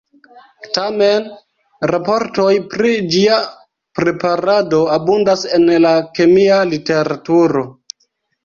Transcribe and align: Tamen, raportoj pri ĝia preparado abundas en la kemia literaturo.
Tamen, 0.77 1.27
raportoj 1.91 2.55
pri 2.71 2.93
ĝia 3.17 3.37
preparado 4.01 4.81
abundas 4.97 5.47
en 5.59 5.71
la 5.87 5.93
kemia 6.19 6.59
literaturo. 6.75 7.65